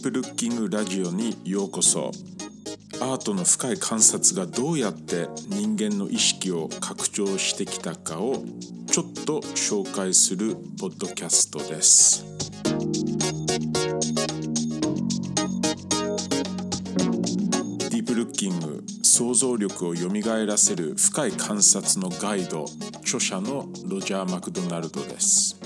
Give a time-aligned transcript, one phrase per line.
[0.00, 2.10] ープルッキングラジオにようこそ。
[3.00, 8.42] アートの深い観察がどうやって人間の意識を拡張してきたかを
[8.90, 12.24] ちょっと紹介するポッドキャストです。
[17.90, 22.64] ディープルッキング想像力をよみがえらせる深い観察のガイド
[23.02, 25.59] 著者のロジャー・マクドナルドです。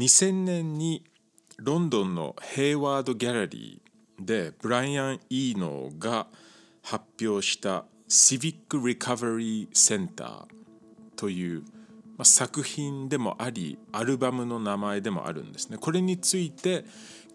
[0.00, 1.04] 2000年に
[1.58, 6.26] ロンドンのヘイワード・ギャラリーでブライアン・イーノーが
[6.80, 10.46] 発表した「シビック・リカバリー・センター」
[11.16, 11.64] という
[12.22, 15.76] 作品でもありアルバムの名前でもあるんですね。
[15.76, 16.86] これについて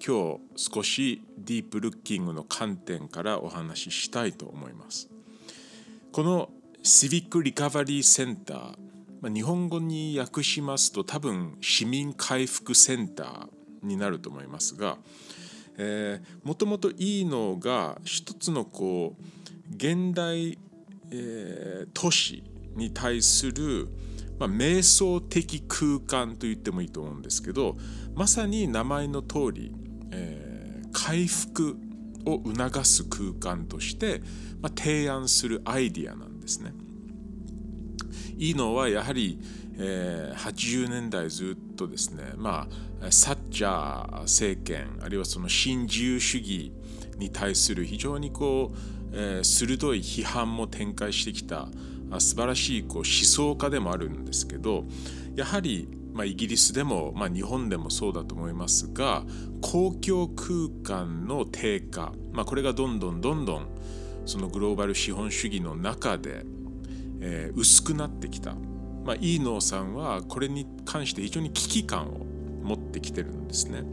[0.03, 5.07] 今日少しディープルッキングの観点からお話ししたいと思います。
[6.11, 6.49] この
[6.81, 8.75] シビック・リカバリー・センター、
[9.29, 13.49] 日本語に訳しますと多分市民回復センター
[13.83, 14.97] になると思いますが
[15.77, 20.57] えーもともといいのが一つのこう現代、
[21.11, 22.43] えー、都市
[22.75, 23.87] に対する、
[24.39, 27.77] まあ、瞑想的空間と言ってもいいと思うんですけど
[28.13, 29.73] まさに名前の通り、
[30.11, 31.77] えー、回復
[32.25, 34.21] を促す空間として、
[34.61, 36.73] まあ、提案するアイディアなんですね。
[38.37, 39.39] いいのはやはり、
[39.77, 42.67] えー、80年代ずっとですねま
[43.01, 46.73] あサッチャー政権あるいはその新自由主義
[47.17, 48.77] に対する非常にこう、
[49.13, 51.67] えー、鋭い批判も展開してきた
[52.19, 54.85] 素晴らしいこう思想家でもあるんですけど
[55.35, 59.23] やはりまあ、イギリスでも、まあ、日本でもそうだと思いますが
[59.61, 63.67] 公共空間の低下、まあ、これがどんどんどんどん
[64.25, 66.45] そのグローバル資本主義の中で
[67.27, 68.53] えー、薄くなってきた、
[69.03, 72.25] まあ、イーノーさんはこれに関して非常に危機感を
[72.63, 73.83] 持ってきてるんですね。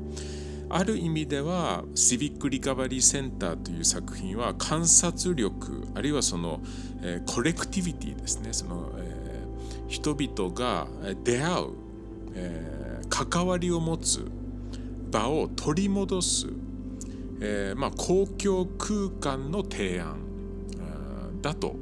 [0.69, 6.61] ある意味ではシビック・リカバリー・センターという作品は観察力あるいはその、
[7.03, 10.87] えー、コレクティビティですねその、えー、人々が
[11.25, 11.67] 出会う、
[12.35, 14.31] えー、関わりを持つ
[15.11, 16.47] 場を取り戻す、
[17.43, 20.17] えまあ、公共空間の提案
[21.43, 21.77] だと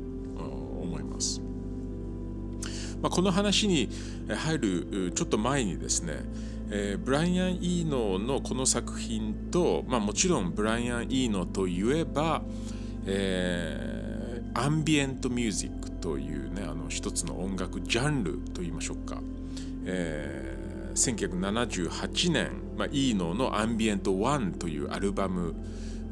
[3.03, 3.89] まあ、この話に
[4.29, 6.15] 入るちょっと前にですね、
[6.71, 12.43] えー、ブライアン・イーノのこの作品と、まあ、もちろんブライアン・イーノといえば、
[13.07, 19.21] えー、アンビエントミュージックというねあの一つの音楽ジャンルといいましょうか、
[19.85, 25.55] えー、1978年、まあ、イーノの「アンビエント1」というアルバム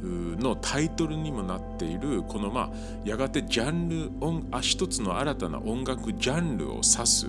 [0.03, 2.71] のタイトルにもなっているこのまあ
[3.05, 7.29] やがてジャンル音あ一つの新たな音楽ジャンルを指す、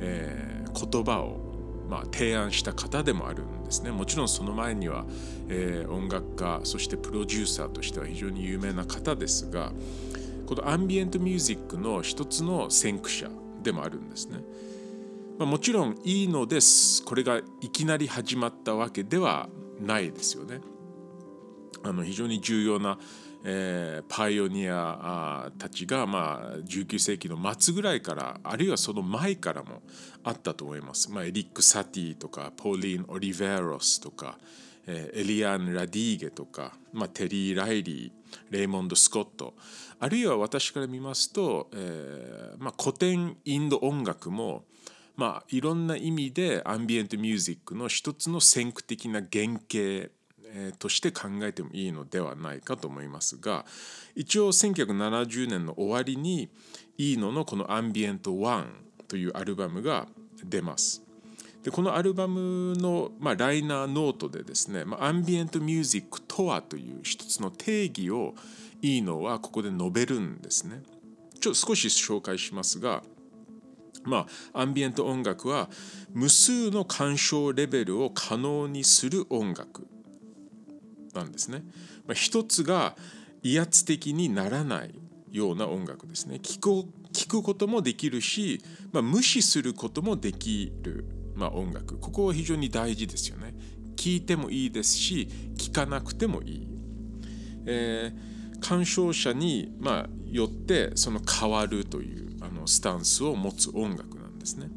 [0.00, 1.40] えー、言葉を
[1.88, 5.04] まあ提案した方でもあるんですねもちろんその前には、
[5.48, 9.72] えー、音楽家そしてプロデューサーとしては非常に有名な方ですが
[10.46, 13.28] このアンビエントミュージックの一つの先駆者
[13.62, 14.38] でもあるんですね。
[15.38, 20.60] まあ、もちろんいいのですこれがいきなり始まったわけではないですよね。
[21.86, 22.98] あの非常に重要な、
[23.44, 29.82] えー、パイオニアたちが、まあ、19世紀の末ぐらいからあるいはその前からも
[30.24, 31.10] あったと思います。
[31.12, 34.38] まあ、エリック・サティとかポーリーン・オリベロスとか、
[34.86, 38.12] えー、エリアン・ラディーゲとか、まあ、テリー・ライリー
[38.50, 39.54] レイモンド・スコット
[40.00, 44.64] あるいは私から見ますと、えーまあ、古典インド音楽も
[45.16, 50.10] まあ、いろんな意味でアンビエントミュージックの一つの先駆的な原型
[50.78, 53.64] として考えてもいいのではないかと思いますが
[54.14, 56.48] 一応1970年の終わりに
[56.98, 58.66] イーノのこの「アンビエント1」
[59.08, 60.08] というアルバムが
[60.44, 61.02] 出ます。
[61.62, 68.36] でこのアルバムの、まあ、ライナーノートでですね、まあ、アンビエントミュージックとはという一つの定義を
[68.82, 70.84] イーノはここで述べるんですね。
[71.40, 73.02] ちょ少し紹介しますが
[74.06, 75.68] まあ、アンビエント音楽は
[76.12, 79.88] 無数の鑑賞レベルを可能にする音楽
[81.20, 81.62] なんですね。
[82.06, 82.96] まあ、一つが
[83.42, 84.94] 威圧的にならない
[85.30, 86.36] ような音楽ですね。
[86.42, 88.60] 聞く聞くこともできるし、
[88.92, 93.54] まあ、無視することもできる、まあ、音楽ここは非常に大事ですよね。
[93.96, 96.68] 聞いてもいいですし聞かなくてもいい。
[97.68, 104.68] えー、鑑賞者に、まあ、よってその変わるというあのスタンスを持つ音楽なんですね。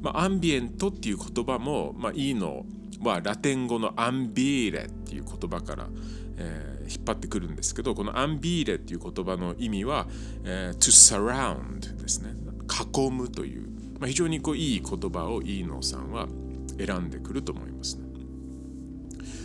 [0.00, 2.64] まあ、アンビエントっていう言葉も、まあ、いいの
[3.02, 5.88] はラテン語のアンビーレっていう言葉から、
[6.38, 10.06] えー、引っ張ってくるんですけどこのアンビーレっていう言葉の意味は、
[10.44, 12.34] えー、to surround ですね
[12.94, 16.26] 囲むという、まあ、非常にこういい言葉をイーノーさんは
[16.78, 18.06] 選んでくると思いますね。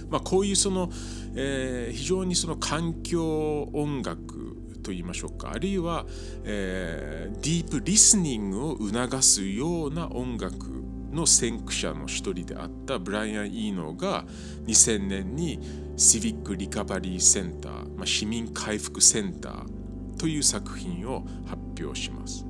[0.09, 0.89] まあ、こういうその、
[1.35, 6.05] えー、非常にその環境音楽といいましょうかあるいは、
[6.43, 14.25] えー、ディープリスニングを促すような音楽の先駆者の一人であったブライアン・イーノーが
[14.65, 15.59] 2000年に
[15.97, 22.45] シビック・リカバリー・センター、まあ、市民回復センターという作品を発表します。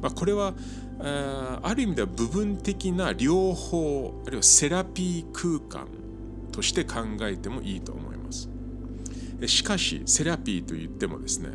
[0.00, 0.54] まあ、これは
[0.98, 5.88] ある意味では部分的な療法あるいはセラピー空間
[6.52, 8.48] として考えてもいいと思います。
[9.46, 11.50] しかしセラピーといってもですね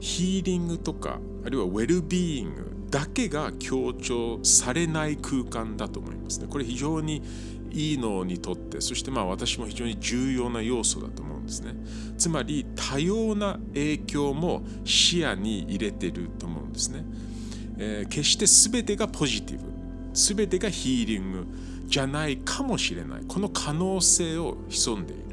[0.00, 6.46] ヒーリングとかあるいはウェルビーイングだけが強調されない空間だと思いますね。
[6.48, 7.24] これ非常に
[7.72, 11.74] いいのにとってそしてまあ私も非常に重要な要素だと思うんですね。
[12.16, 17.04] つまり多様な影響も視野に入れてると思うんですね。
[17.78, 19.64] えー、決して全てがポジティブ
[20.12, 21.46] 全てがヒーリング
[21.86, 25.24] じゃないかもしれないこの可能性を潜んでいる。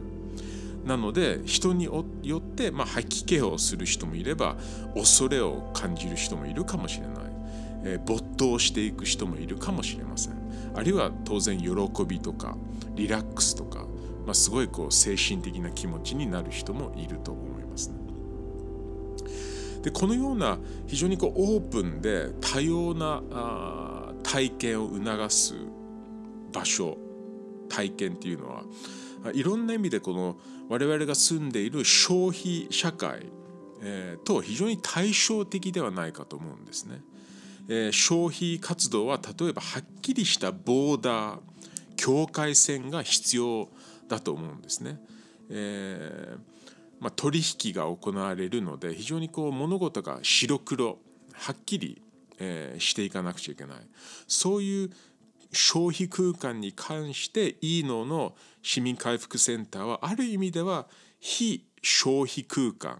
[0.84, 2.04] なので人によ
[2.38, 4.56] って、まあ、吐き気をする人もいれば
[4.96, 7.31] 恐れを感じる人もいるかもしれない、
[7.84, 10.36] えー、没頭していく人もいるかもしれません
[10.74, 11.70] あるいは当然喜
[12.06, 12.58] びとか
[12.96, 13.86] リラックスとか、
[14.26, 17.96] まあ、すごいこう精神的な気持ちになる人もいると思いますね。
[19.82, 25.56] でこのような非常にこうオープンで多様なあ体験を促す
[26.54, 26.98] 場所
[27.68, 28.64] 体験っていうのは
[29.34, 30.38] いろんな意味でこの
[30.70, 33.28] 我々が住んでいる消費社会、
[33.82, 37.02] えー、と非常に対照的ではないかと思うんですね。
[37.74, 41.40] え、消費活動は例えばはっきりしたボーダー
[41.96, 43.70] 境界線が必要
[44.10, 45.00] だと思うんですね。
[45.50, 46.52] えー
[47.00, 51.00] まあ、取引が行われるので非常にこう物事が白黒
[51.34, 52.02] はっきり、
[52.40, 53.78] えー、していかなくちゃいけない
[54.28, 54.92] そういう
[55.52, 60.88] 消費空間に関してイーノの市民回復センターはある意味では
[61.20, 63.00] 非消費空間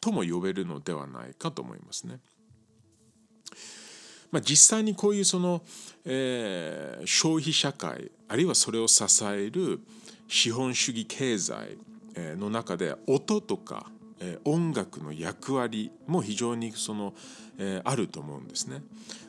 [0.00, 2.20] とも呼べるのではないかと思いますね。
[4.34, 5.62] まあ、実際にこういうその、
[6.04, 9.78] えー、消費社会あるいはそれを支える
[10.26, 11.78] 資本主義経済
[12.16, 13.86] の中で音とか
[14.44, 17.14] 音楽の役割も非常にその
[17.84, 18.82] あると思うんですね。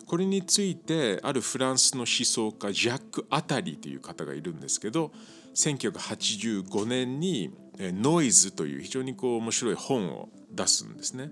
[0.07, 5.11] これについてあるフランスの思想家ジャック・アタリという方がいるんですけど
[5.53, 11.31] 1985年に「ノイズ」という非常にこう面白い本を出すんですね。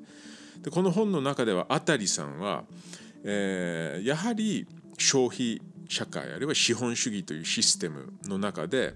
[0.61, 2.63] でこの本の中ではアタリさんは、
[3.23, 4.67] えー、やはり
[4.97, 8.93] 消費社会あるいは資本主義というシステムの中で、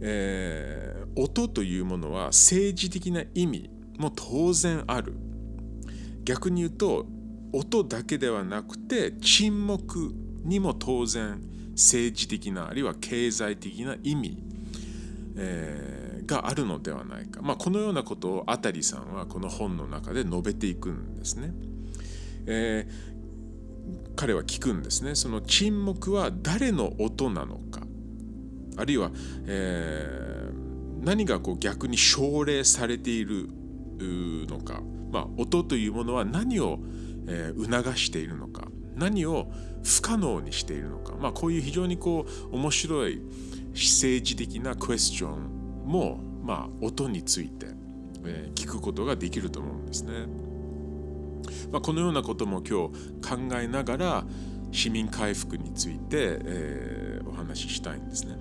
[0.00, 5.14] えー、音というものは政治的な意味も当然ある
[6.24, 7.06] 逆に言うと
[7.52, 10.12] 音だけではなくて沈黙
[10.44, 11.42] にも当然
[11.72, 14.42] 政治的なあるいは経済的な意味、
[15.36, 21.52] えー、があるのではないか、まあ、このようなことをアタリさんはこの本の中で述べていくんですね。
[22.46, 23.19] えー、
[24.16, 25.14] 彼は聞くんですね。
[25.14, 27.82] その沈黙は誰の音なのか。
[28.76, 29.10] あるいは、
[29.46, 33.48] えー、何がこう逆に奨励されている
[34.48, 36.78] のか、まあ、音というものは何を、
[37.26, 38.68] えー、促しているのか。
[38.96, 39.50] 何を
[39.82, 43.22] 不可能にしているのか、まあ、こういう非常にこう面白い
[43.72, 47.66] 政治的なクエスチョンも、まあ、音について、
[48.24, 50.26] えー、聞くことができると思うんですね。
[51.72, 54.24] まあ、このようなことも今日考えながら
[54.72, 58.36] 市民回復について、えー、お話ししたいんですね。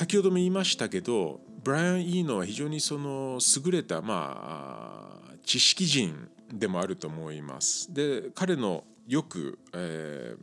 [0.00, 7.92] 先ほども言いましたけどブライアン・イーノは非常にその優れた、まあ、知識人でもあると思います。
[7.92, 10.34] で彼のよく、え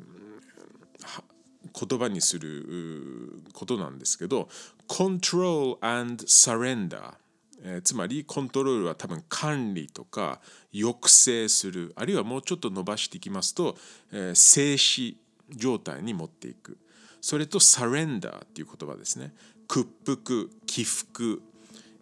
[1.74, 4.48] ー、言葉にすることなんですけど
[4.88, 7.16] 「control and surrender」
[7.64, 10.40] えー、つまりコントロールは多分管理とか
[10.72, 11.94] 抑制する。
[11.96, 13.76] あるいはもうちょっと伸ばしていきますと、
[14.12, 15.16] えー、静止
[15.50, 16.78] 状態に持っていく。
[17.22, 19.34] それとサレンダーっていう言葉ですね
[19.68, 21.42] 屈服起伏、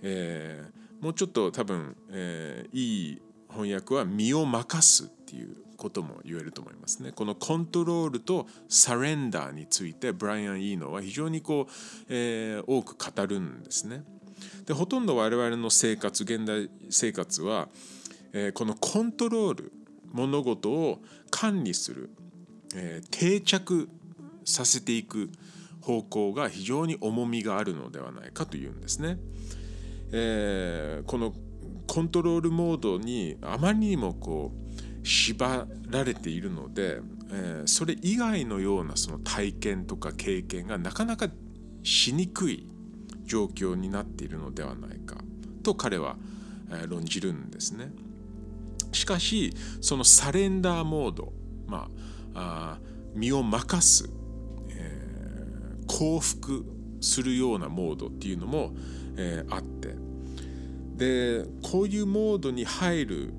[0.02, 7.12] えー、もうちょっと多分、えー、いい翻訳は身を任すっていうことも言えると思いますね。
[7.12, 11.72] このコントロールとサレンダーについてブライアン・イーノは非常にこう、
[12.10, 14.04] えー、多く語るんですね。
[14.66, 17.70] でほとんど我々の生活現代生活は、
[18.34, 19.72] えー、このコントロール
[20.12, 22.10] 物事を管理する、
[22.76, 23.90] えー、定着
[24.46, 25.30] させていく
[25.82, 29.18] 方向が非常に重みがあるのではないかというんですね。
[30.12, 31.34] えー、この
[31.88, 37.00] コントロールモードにあまりにもこう縛られているので、
[37.32, 41.30] えー、それ以外のようなその体験とか経験がなかなか
[41.84, 42.68] しにくい
[43.26, 45.18] 状況になっているのではないか
[45.64, 46.16] と彼は
[46.88, 47.92] 論じるんですね。
[48.92, 51.34] しかしそのサレンダーモード、
[51.68, 51.90] ま
[52.34, 52.80] あ、あ
[53.14, 54.10] 身を任す、
[55.88, 56.66] 降伏
[57.02, 58.74] するようなモードっていうのも、
[59.18, 59.96] えー、あって。
[60.96, 63.34] でこういうモードに入る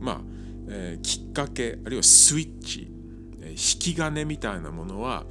[0.00, 0.20] まあ、
[0.68, 2.90] えー、きっかけあるいはスイッチ
[3.46, 5.24] え引き金みたいなものは、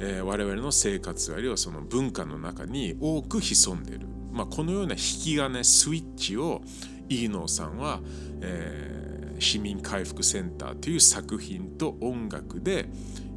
[0.00, 6.62] えー、我々の生活あるいはその文化の中に多く潜んでいる、まあ、このような引き金スイッチを
[7.08, 8.00] 飯野さんは、
[8.40, 12.88] えー、市民回復センターという作品と音楽で、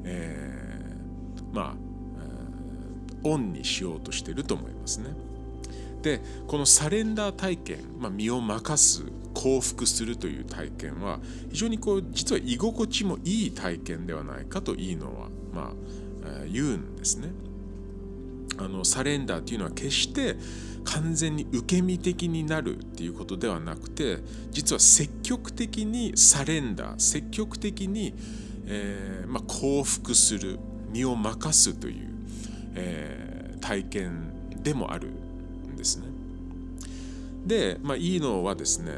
[0.03, 1.90] えー、まあ、
[3.23, 5.09] オンにしようとしてると思いますね。
[6.01, 11.19] でこのサレンダー体験、まあ、身を任す降伏するという体験は
[11.51, 15.73] 非常にこう実は居心地もいい体験ではないかといいのは、ま
[16.23, 17.29] あ、言うんですね。
[18.57, 20.35] あのサレンダーっていうのは決して
[20.83, 24.17] 完全に受け身的になるっていうことではなくて
[24.51, 28.13] 実は積極的にサレンダー積極的に、
[28.65, 30.59] えーまあ、降伏する
[30.91, 32.09] 身を任すという、
[32.75, 36.07] えー、体験でもあるんですね。
[37.45, 38.91] で、まあ、いいのはですね、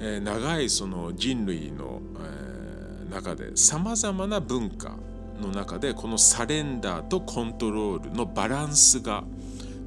[0.00, 4.96] えー、長いその人類の、えー、中でさまざまな文化
[5.40, 9.24] の中でこのサレンダーとコントロールのバランスが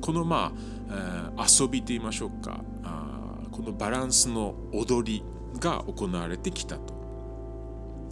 [0.01, 5.23] このまあ、えー、遊びと言いましょうかあこのバランスの踊り
[5.59, 6.93] が行われてきたと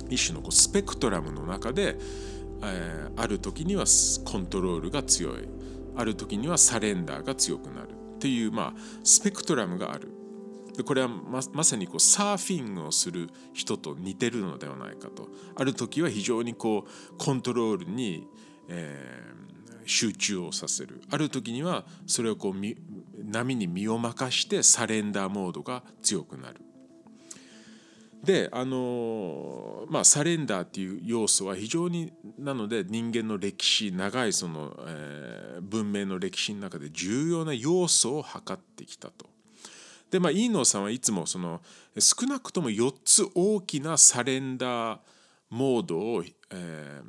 [0.09, 1.97] 一種のこうスペクトラムの中で、
[2.63, 3.85] えー、ある時には
[4.25, 5.47] コントロールが強い。
[5.95, 10.09] ある時にはサレンダーが強くなるっていう、まあ、スペクトラムがある。
[10.75, 15.29] でこれはままさにこうサーフィングをする人と似てるのではないかと。
[15.55, 18.27] ある時は非常にこうコントロールに、
[18.69, 21.01] えー、集中をさせる。
[21.11, 26.61] ある時にはそれをこう波に身を任してサレンダーモードが強くなる。
[28.23, 39.25] であのまあサレンダーっていう要素は非常になので人間の歴史長いその、えー、文明の歴史の中で重要な要素を測ってきたと。
[40.09, 41.61] でまあ飯野さんはいつもその
[41.99, 44.99] 少なくとも4つ大きなサレンダー
[45.49, 47.03] モードを、えー、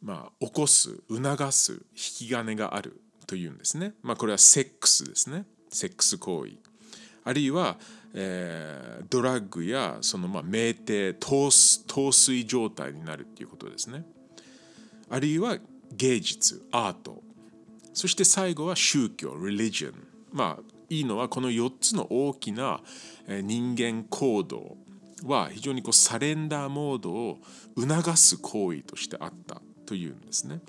[0.00, 1.78] まあ、起こす促す引
[2.28, 3.94] き金があるというんですね。
[4.02, 6.52] まあ、これはセックスですねセックス行為
[7.24, 7.78] あるいは、
[8.12, 11.50] えー、ドラッグやそのまあ酩酊陶
[11.86, 14.04] 陶酔状態になるっていうことですね。
[15.10, 15.58] あるいは
[15.92, 17.22] 芸術アート
[17.92, 19.94] そして最後は宗教 religion
[20.32, 22.80] まあいいのはこの4つの大きな
[23.28, 24.76] 人間行動
[25.24, 27.38] は非常にこうサレンダーモードを
[27.78, 30.60] 促す行為としてあったというんですね。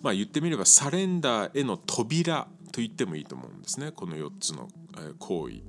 [0.00, 4.68] まあ言ってみればサレンダーへの扉と言ってもいいと思うんですねこの4つの
[5.18, 5.62] 行為。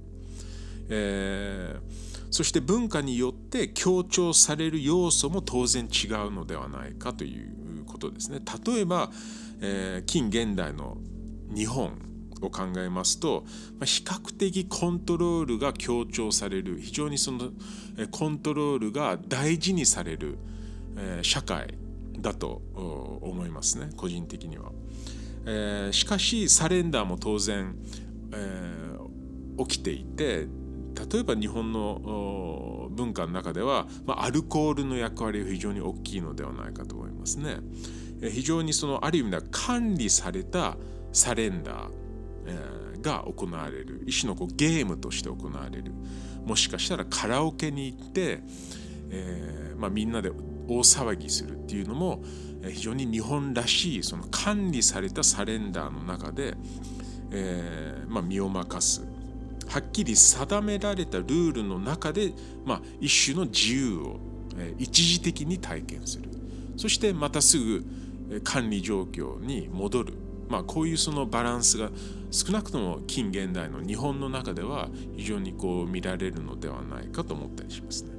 [0.90, 8.40] えー、そして文化によって強調される要素も当然違うのではないかということですね。
[8.66, 9.12] 例えば、
[9.62, 10.98] えー、近現代の
[11.56, 11.94] 日本
[12.42, 13.46] を考えますと、
[13.86, 17.52] 比較的コントロールが強調される非常にその
[18.12, 20.38] コントロールが大事にされる、
[21.22, 21.76] 社会
[22.20, 22.62] だと
[23.22, 24.72] 思いますね個人的には。
[25.46, 27.76] えー、しかしサレンダーも当然、
[28.34, 30.48] えー、起きていて
[31.12, 37.58] 例えば日本の文化の中では、まあ、アルコールの役割が非常に大きいのではないかと思いますね。
[38.22, 40.78] 非常にそのある意味では管理された
[41.12, 42.04] サレンダー、
[43.04, 45.92] が行われる一種のこうゲームとして行われる
[46.46, 48.42] もしかしたらカラオケに行って、
[49.12, 50.32] えーまあ、みんなで
[50.68, 52.24] 大騒ぎするっていうのも
[52.70, 56.56] 非常に日本らしいその管理されたサレンダーの中で、
[57.32, 59.02] えーまあ、身を任す。
[59.68, 62.34] はっきり定められたルールの中で、
[62.66, 64.20] まあ、一種の自由を、
[64.78, 66.30] 一時的に体験する。
[66.78, 67.84] そしてまたすぐ
[68.44, 70.14] 管理状況に戻る、
[70.50, 71.90] まあ、こういうそのバランスが
[72.32, 78.10] 少なくとも近現代の日本の中では非常にこう見られるのではないかと思ったりしますね。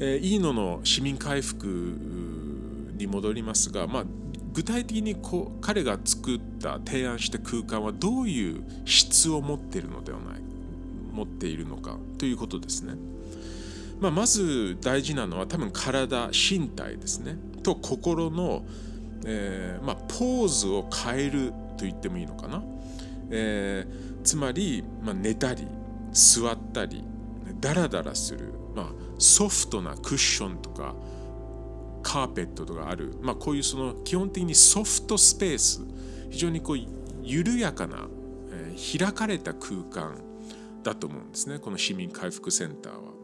[0.00, 1.66] えー、飯野の市民回復
[2.98, 4.04] に戻りますが、まあ、
[4.52, 10.40] 具体的にこう彼が作った提案した空間はどういう質を持っているのではない
[11.12, 12.94] 持っているのかということですね。
[14.00, 18.64] まあ、まず大事なのは多分体身体ですねと心の、
[19.26, 22.62] えーまあ、ポーズを変えると言ってもいいのかな、
[23.30, 25.66] えー、つまり、まあ、寝たり
[26.12, 27.04] 座ったり
[27.60, 28.86] ダラダラする、まあ、
[29.18, 30.94] ソフトなクッションとか
[32.02, 35.80] カーペットとかある、まあ、こういうその基本的にソフトスペース
[36.30, 36.78] 非常にこう
[37.22, 38.08] 緩やかな、
[38.50, 40.20] えー、開かれた空間
[40.82, 43.18] だと思うんですねこの市民回復センターは。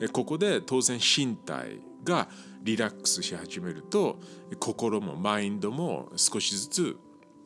[0.00, 2.28] えここで当然身体が
[2.62, 4.18] リラックスし始めると
[4.60, 6.96] 心もマインドも少しずつ、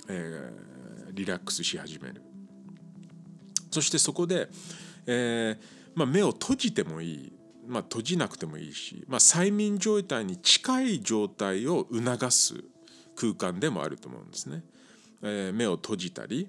[0.08, 2.22] えー、リラックスし始める。
[3.70, 4.48] そしてそこで、
[5.06, 7.32] えーまあ、目を閉じてもいい
[7.70, 12.64] まあ、閉じなくてもいいし、まあ、催眠状態に近い状態を促す
[13.16, 14.62] 空間でもあると思うんですね。
[15.22, 16.48] えー、目を閉じたり、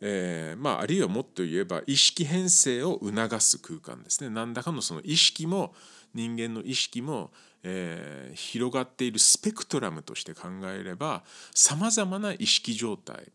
[0.00, 4.30] えーまあ、あるいはもっと言えば意識変性を促す空間ですね。
[4.30, 5.74] 何らかのその意識も
[6.14, 7.30] 人間の意識も、
[7.62, 11.22] えー、広がっているスペクトラムとして考えれば
[11.54, 13.32] さまざまな意識状態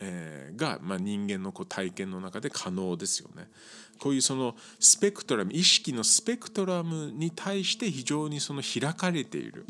[0.00, 3.48] えー、が、まあ、人間のこう体験の中で可能ですよね。
[3.98, 9.66] こういうそのスペクトラム意識のスペクトラムに対して非常にその開かれている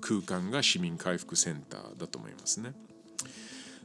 [0.00, 2.72] 空間が市民回復センターだと思いますね。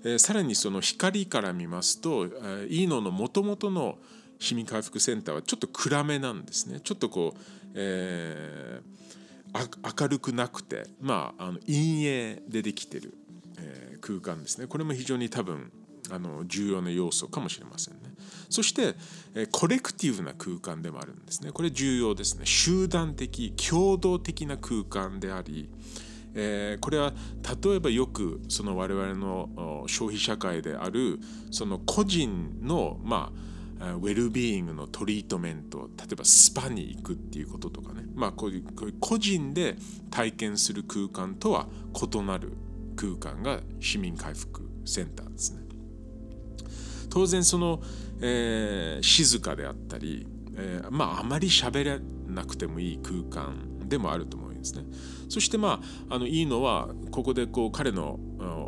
[0.03, 3.97] えー、さらにその光から見ますと、えー、イーノのもともとの
[4.39, 6.81] 市民回復センターはちょっと暗めなんですね。
[6.81, 7.39] ちょっとこう、
[7.75, 13.13] えー、明るくなくて、まあ、あの陰影でできてる、
[13.57, 14.67] えー、空間ですね。
[14.67, 15.71] これも非常に多分
[16.13, 18.01] あの重要な要素かもしれませんね。
[18.49, 18.95] そして、
[19.33, 21.51] えコレクティブな空間でもあるんですね。
[21.51, 22.45] これ重要ですね。
[22.45, 25.69] 集団的共同的な空間であり、
[26.35, 27.13] えー、これは
[27.63, 31.19] 例えばよくその我々の消費社会である
[31.51, 33.31] その個人のま
[33.79, 38.63] あウェルビーイングのトリートメント例えばスパに行くっていうこととかねまあこういう
[38.99, 39.75] 個人で
[40.09, 42.53] 体験する空間とは異なる
[42.95, 45.62] 空間が市民回復センターですね。
[47.13, 47.79] 当然その、
[48.21, 54.85] えー、静かであったり、えー、まああまり喋らなくてもいい空間でもあると思うんですね。
[55.29, 58.19] そしてまああのいいのはここでこう彼の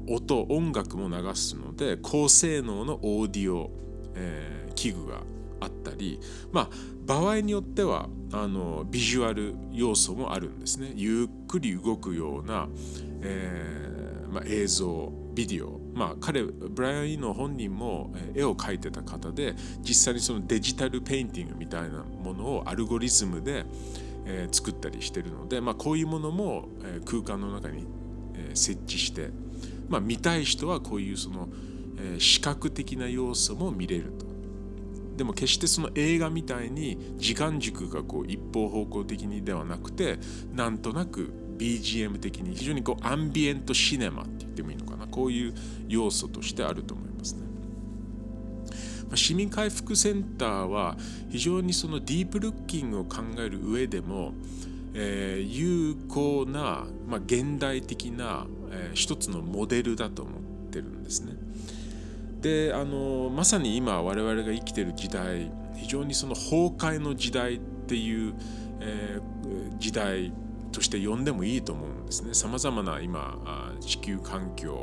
[0.08, 3.71] 音音楽も流すので高性能のオーディオ、
[4.13, 5.21] えー、器具が
[5.60, 6.19] あったり
[6.51, 6.69] まあ
[7.08, 10.91] 場合によってはあのビジュアル要素もあるんですね。
[10.95, 12.67] ゆっくり動くような、
[13.21, 23.65] えーまあ、映像ビデオまあ彼ブライアン・イーの本人も絵を描いてた方で実際にそのデジタルペインティングみたいなものをアルゴリズムで、
[24.25, 27.86] え作ったりしてるので、まあ、こういうものも、え空間の中に、
[28.34, 29.29] え設置して、
[29.88, 31.47] まあ、見たい人はこういうその、
[31.99, 34.25] え視覚的な要素も見れると。
[35.15, 40.19] でも決してその映画みたいに時間軸がこう一方方向的にではなくて
[40.53, 45.53] なんとなく BGM 的に非常にこうアンビエントシネマって言ってもいいのかなこういう
[45.87, 47.45] 要素としてあると思いますね。
[49.15, 50.97] 市民回復センターは
[51.29, 54.33] 非常にそのディープルッキングを考える上でも、
[54.93, 60.41] えー、有効な、まあ、現代的な、えー、一つのモデルだと思っ
[60.71, 61.33] てるんですね。
[62.41, 68.35] であのまさに今我々が生きてる時代非常にその崩壊の時代っていう、
[68.81, 70.31] えー、時代
[70.75, 72.33] として呼んでもいいと思うんですね。
[72.33, 74.73] さまざまな今地球環境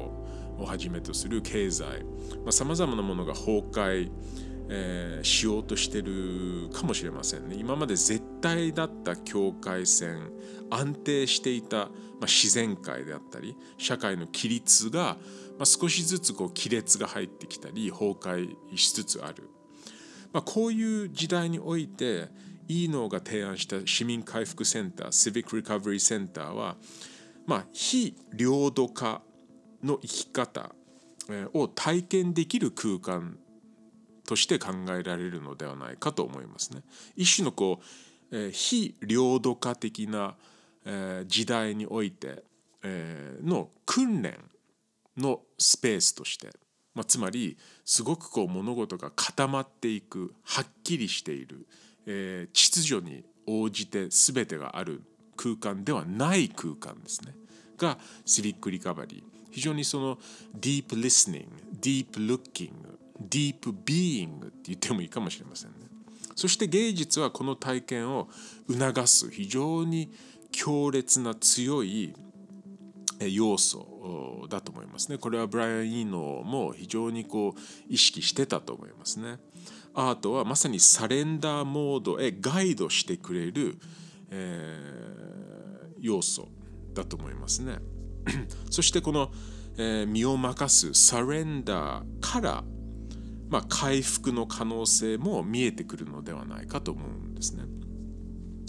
[0.59, 2.05] をはじめとする経済
[2.51, 4.11] さまざ、まなものが崩壊、
[4.71, 7.57] えー、しようとしてるかもしれませんね。
[7.59, 10.31] 今まで絶対だった境界線
[10.71, 11.89] 安定していた、まあ、
[12.23, 15.19] 自然界であったり社会の規律が、
[15.59, 19.51] まあ、少しずつこう亀裂が入ってきたり崩壊しつつある。
[20.33, 22.29] まあ、こういう時代において
[22.73, 26.77] イーノが提案した市民回復センター Civic Recovery Center は
[27.47, 29.23] まあ、非領土化
[29.83, 30.75] の生き方
[31.55, 33.37] を体験できる空間
[34.27, 36.83] として考えられるのではないかと思いますね。
[37.17, 37.81] 一種のこ
[38.31, 40.37] う、えー、非領土化的な、
[40.85, 42.45] えー、時代において、
[42.83, 44.39] えー、の訓練
[45.17, 46.49] のスペースとして、
[46.95, 51.67] まあ、つまりすごくこう物事が固まっていくはっきりしている、
[52.07, 55.03] えー、秩序に応じて全てがある
[55.37, 57.35] 空間ではない空間ですね
[57.79, 60.19] がシビックリカバリー非常にその
[60.55, 61.47] ディープリスニング
[61.81, 65.77] ディープルッキングディープビーイングって言ってもいいかもしれませんね
[66.35, 68.29] そして芸術はこの体験を
[68.69, 70.11] 促す非常に
[70.51, 72.15] 強烈な強い
[73.21, 75.19] 要素だと思いますね。
[75.19, 79.39] これはブライアン・イーノも非常にこう意識してたと思いますね。
[79.95, 83.79] アートはまさにサレンダーモードへガイドしてくれる、
[84.31, 86.49] えー、要素
[86.95, 87.79] だと思いますね。
[88.71, 89.31] そしてこの、
[89.77, 92.65] えー、身を任すサレンダーから、
[93.49, 97.65] まあ、回復の可能性も見えてくるのではないかと思うんですね。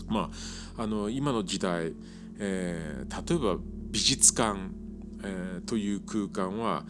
[0.08, 0.30] ま
[0.78, 1.94] あ、あの今の時代、
[2.40, 4.60] えー、例えば美術館、
[5.24, 6.86] えー、という空間は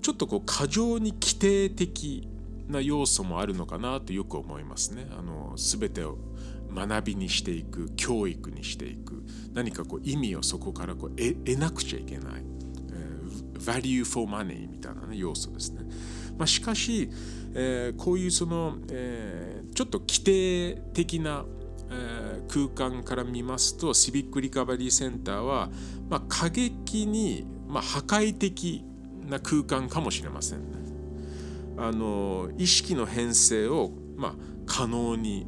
[0.00, 2.28] ちょっとこう過剰に規定的
[2.68, 5.06] な要素もあるのかなとよく思いますね。
[5.16, 6.18] あの全てを
[6.74, 9.22] 学びにしていく教育にしていく
[9.52, 12.42] 何かこう意味をそこからこう得なくちゃいけない、
[12.90, 15.82] えー、value for money みたいな、ね、要素ですね。
[16.36, 17.10] まあ、しかし、
[17.54, 21.44] えー、こういうその、えー、ちょっと規定的な、
[21.90, 25.70] えー、空間から見ますとシビック・リカバリー・センターは、
[26.10, 28.84] まあ、過激に、まあ、破壊的
[29.28, 30.83] な空間かもしれませんね。
[31.76, 34.34] あの意識の変性を、まあ、
[34.66, 35.46] 可能に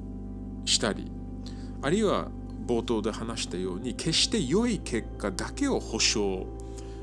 [0.64, 1.10] したり
[1.82, 2.28] あるいは
[2.66, 6.46] 冒頭で話したように決して良い結果だけを保証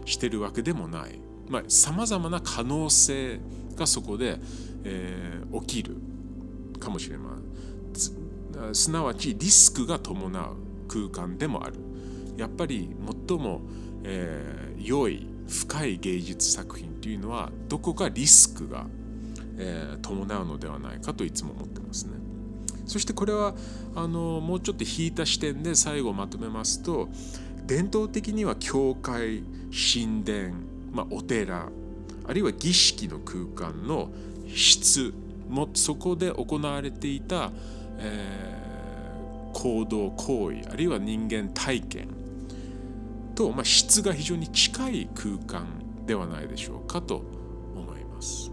[0.05, 1.19] してるわけでもない。
[1.67, 3.39] さまざ、まな可能性
[3.75, 4.39] がそこで、
[4.83, 5.97] えー、起きる
[6.79, 10.55] かもしれないすなわちリスクが伴う
[10.87, 11.75] 空間でもある。
[12.37, 12.89] やっぱり
[13.27, 13.61] 最も、
[14.03, 18.87] えー、良い深い芸術作品というのはどこかリスクが、
[19.57, 22.13] えー、伴うのではないかといつも思ってますね。
[22.85, 23.53] そしてこれは
[23.95, 27.09] あのもうちょっと引いた視点で最後まとめますと
[27.65, 30.53] 伝統的には教会神殿、
[30.91, 31.69] まあ、お寺
[32.25, 34.09] あるいは儀式の空間の
[34.53, 35.13] 質
[35.49, 37.51] もそこで行われていた、
[37.99, 42.07] えー、行動行為あるいは人間体験
[43.35, 45.67] と、まあ、質が非常に近い空間
[46.05, 47.23] ではないでしょうかと
[47.75, 48.52] 思います。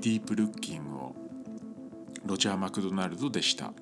[0.00, 1.14] ディープルッキングを
[2.24, 3.74] ロジャー・マクドナルドでした。